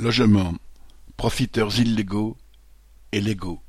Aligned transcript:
Logement, 0.00 0.54
profiteurs 1.18 1.78
illégaux 1.78 2.38
et 3.12 3.20
légaux. 3.20 3.60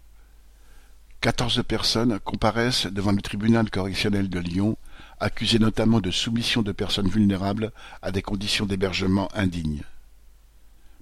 Quatorze 1.20 1.62
personnes 1.62 2.22
comparaissent 2.22 2.88
devant 2.88 3.12
le 3.12 3.22
tribunal 3.22 3.70
correctionnel 3.70 4.30
de 4.30 4.40
Lyon, 4.40 4.78
accusées 5.20 5.60
notamment 5.60 6.00
de 6.00 6.10
soumission 6.10 6.62
de 6.62 6.72
personnes 6.72 7.10
vulnérables 7.10 7.74
à 8.02 8.14
des 8.14 8.22
conditions 8.22 8.66
d'hébergement 8.66 9.28
indignes. 9.36 9.84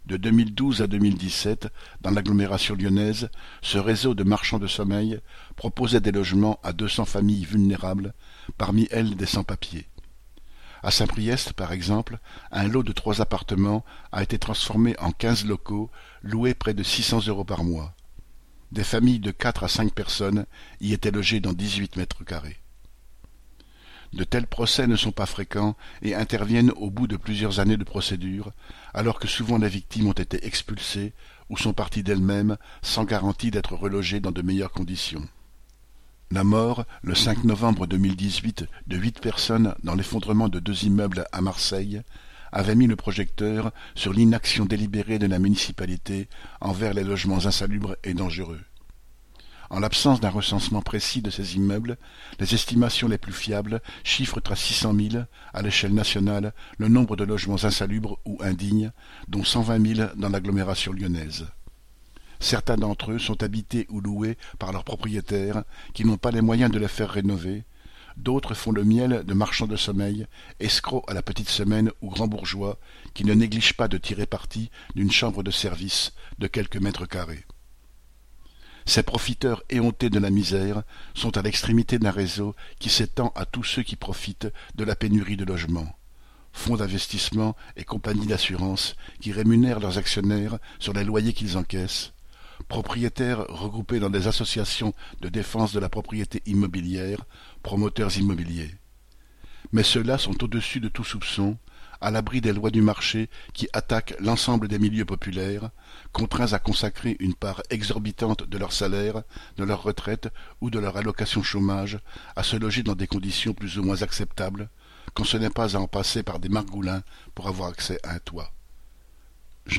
De 0.08 0.18
2012 0.18 0.82
à 0.82 0.88
2017, 0.88 1.68
dans 2.02 2.10
l'agglomération 2.10 2.74
lyonnaise, 2.74 3.30
ce 3.62 3.78
réseau 3.78 4.16
de 4.16 4.24
marchands 4.24 4.58
de 4.58 4.66
sommeil 4.66 5.20
proposait 5.56 6.02
des 6.02 6.12
logements 6.12 6.60
à 6.64 6.74
200 6.74 7.06
familles 7.06 7.46
vulnérables, 7.46 8.16
parmi 8.58 8.88
elles 8.90 9.16
des 9.16 9.28
sans-papiers. 9.28 9.86
À 10.82 10.92
Saint-Priest, 10.92 11.54
par 11.54 11.72
exemple, 11.74 12.20
un 12.52 12.68
lot 12.68 12.84
de 12.84 12.94
trois 12.94 13.22
appartements 13.22 13.84
a 14.12 14.24
été 14.24 14.40
transformé 14.40 14.96
en 15.00 15.12
quinze 15.12 15.46
locaux, 15.46 15.92
loués 16.24 16.54
près 16.54 16.74
de 16.74 16.84
six 16.84 17.04
cents 17.04 17.26
euros 17.28 17.44
par 17.44 17.64
mois. 17.64 17.94
Des 18.72 18.84
familles 18.84 19.20
de 19.20 19.32
quatre 19.32 19.64
à 19.64 19.68
cinq 19.68 19.94
personnes 19.94 20.46
y 20.80 20.94
étaient 20.94 21.12
logées 21.12 21.40
dans 21.40 21.54
dix-huit 21.54 21.96
mètres 21.96 22.24
carrés. 22.24 22.60
De 24.14 24.24
tels 24.24 24.48
procès 24.48 24.88
ne 24.88 24.96
sont 24.96 25.12
pas 25.12 25.26
fréquents 25.26 25.76
et 26.02 26.16
interviennent 26.16 26.72
au 26.72 26.90
bout 26.90 27.08
de 27.08 27.18
plusieurs 27.18 27.60
années 27.60 27.78
de 27.78 27.84
procédure, 27.84 28.52
alors 28.94 29.20
que 29.20 29.28
souvent 29.28 29.58
les 29.58 29.70
victimes 29.70 30.08
ont 30.08 30.14
été 30.14 30.46
expulsées 30.46 31.14
ou 31.50 31.58
sont 31.58 31.74
parties 31.74 32.04
d'elles-mêmes 32.04 32.58
sans 32.82 33.04
garantie 33.04 33.52
d'être 33.52 33.76
relogées 33.76 34.20
dans 34.20 34.32
de 34.32 34.42
meilleures 34.42 34.72
conditions. 34.72 35.28
La 36.32 36.44
mort, 36.44 36.86
le 37.02 37.16
5 37.16 37.44
novembre 37.44 37.88
2018, 37.88 38.68
de 38.86 38.98
huit 38.98 39.20
personnes 39.20 39.74
dans 39.84 39.96
l'effondrement 39.96 40.48
de 40.48 40.60
deux 40.60 40.84
immeubles 40.84 41.26
à 41.32 41.42
Marseille 41.42 42.04
avait 42.52 42.76
mis 42.76 42.86
le 42.86 42.96
projecteur 42.96 43.72
sur 43.96 44.14
l'inaction 44.14 44.66
délibérée 44.66 45.18
de 45.18 45.26
la 45.26 45.40
municipalité 45.40 46.30
envers 46.62 46.94
les 46.94 47.04
logements 47.04 47.48
insalubres 47.48 47.96
et 48.04 48.14
dangereux. 48.14 48.62
En 49.72 49.80
l'absence 49.80 50.20
d'un 50.20 50.30
recensement 50.30 50.84
précis 50.84 51.24
de 51.24 51.32
ces 51.32 51.56
immeubles, 51.56 51.98
les 52.40 52.54
estimations 52.54 53.08
les 53.08 53.18
plus 53.18 53.34
fiables 53.34 53.82
chiffrent 54.04 54.44
à 54.52 54.56
six 54.56 54.76
cent 54.76 54.94
mille, 54.94 55.26
à 55.56 55.64
l'échelle 55.64 55.96
nationale, 55.96 56.54
le 56.78 56.90
nombre 56.90 57.16
de 57.16 57.24
logements 57.24 57.66
insalubres 57.66 58.20
ou 58.26 58.38
indignes, 58.44 58.92
dont 59.30 59.44
cent 59.44 59.64
vingt 59.64 59.80
mille 59.80 60.12
dans 60.16 60.30
l'agglomération 60.30 60.94
lyonnaise. 60.94 61.48
Certains 62.40 62.78
d'entre 62.78 63.12
eux 63.12 63.20
sont 63.20 63.44
habités 63.44 63.86
ou 63.90 64.00
loués 64.00 64.38
par 64.58 64.72
leurs 64.72 64.84
propriétaires 64.84 65.64
qui 65.94 66.06
n'ont 66.06 66.18
pas 66.18 66.32
les 66.32 66.42
moyens 66.42 66.72
de 66.72 66.80
les 66.80 66.88
faire 66.88 67.10
rénover. 67.10 67.64
D'autres 68.18 68.54
font 68.54 68.72
le 68.72 68.84
miel 68.84 69.24
de 69.26 69.34
marchands 69.34 69.68
de 69.68 69.76
sommeil, 69.76 70.26
escrocs 70.60 71.10
à 71.10 71.14
la 71.14 71.22
petite 71.22 71.50
semaine 71.50 71.92
ou 72.02 72.10
grands 72.10 72.28
bourgeois 72.28 72.78
qui 73.14 73.24
ne 73.24 73.34
négligent 73.34 73.76
pas 73.76 73.88
de 73.88 73.98
tirer 73.98 74.26
parti 74.26 74.72
d'une 74.96 75.12
chambre 75.12 75.44
de 75.44 75.52
service 75.52 76.14
de 76.38 76.48
quelques 76.48 76.78
mètres 76.78 77.06
carrés. 77.06 77.46
Ces 78.86 79.04
profiteurs 79.04 79.64
éhontés 79.70 80.10
de 80.10 80.20
la 80.20 80.30
misère 80.30 80.84
sont 81.14 81.38
à 81.38 81.42
l'extrémité 81.42 82.00
d'un 82.00 82.12
réseau 82.12 82.56
qui 82.80 82.90
s'étend 82.90 83.32
à 83.36 83.46
tous 83.46 83.64
ceux 83.64 83.84
qui 83.84 83.96
profitent 83.96 84.48
de 84.76 84.84
la 84.84 84.96
pénurie 84.96 85.38
de 85.38 85.46
logements 85.46 85.96
fonds 86.52 86.76
d'investissement 86.76 87.56
et 87.78 87.84
compagnies 87.84 88.28
d'assurance 88.28 88.96
qui 89.22 89.32
rémunèrent 89.32 89.80
leurs 89.80 89.98
actionnaires 89.98 90.58
sur 90.80 90.94
les 90.94 91.04
loyers 91.04 91.34
qu'ils 91.34 91.58
encaissent, 91.58 92.12
propriétaires 92.68 93.46
regroupés 93.48 94.00
dans 94.00 94.10
des 94.10 94.28
associations 94.28 94.94
de 95.22 95.30
défense 95.30 95.74
de 95.74 95.80
la 95.80 95.90
propriété 95.90 96.42
immobilière, 96.46 97.26
promoteurs 97.64 98.18
immobiliers. 98.18 98.76
Mais 99.72 99.84
ceux-là 99.84 100.18
sont 100.18 100.44
au-dessus 100.44 100.80
de 100.80 100.90
tout 100.90 101.04
soupçon, 101.04 101.58
à 102.02 102.12
l'abri 102.12 102.42
des 102.42 102.54
lois 102.54 102.72
du 102.72 102.82
marché 102.82 103.30
qui 103.54 103.68
attaquent 103.74 104.16
l'ensemble 104.20 104.68
des 104.68 104.80
milieux 104.80 105.06
populaires, 105.06 105.70
contraints 106.12 106.54
à 106.54 106.60
consacrer 106.60 107.18
une 107.20 107.36
part 107.36 107.62
exorbitante 107.70 108.48
de 108.48 108.58
leur 108.58 108.72
salaire, 108.72 109.24
de 109.58 109.64
leur 109.64 109.84
retraite 109.84 110.30
ou 110.62 110.70
de 110.70 110.80
leur 110.80 110.98
allocation 110.98 111.44
chômage 111.44 112.00
à 112.36 112.44
se 112.44 112.56
loger 112.56 112.84
dans 112.84 112.96
des 112.96 113.08
conditions 113.08 113.54
plus 113.54 113.78
ou 113.78 113.84
moins 113.84 114.02
acceptables, 114.02 114.70
quand 115.14 115.26
ce 115.26 115.38
n'est 115.38 115.50
pas 115.50 115.76
à 115.76 115.80
en 115.80 115.88
passer 115.88 116.24
par 116.24 116.40
des 116.40 116.50
margoulins 116.50 117.04
pour 117.36 117.48
avoir 117.48 117.70
accès 117.70 118.00
à 118.04 118.14
un 118.14 118.20
toit. 118.20 118.54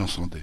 Sandé. 0.06 0.43